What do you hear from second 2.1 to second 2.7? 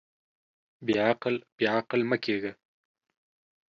کېږه.